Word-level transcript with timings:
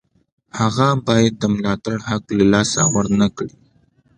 هغه 0.59 0.87
باید 1.07 1.33
د 1.37 1.43
ملاتړ 1.55 1.95
حق 2.07 2.25
له 2.37 2.45
لاسه 2.53 2.81
ورنکړي. 2.95 3.53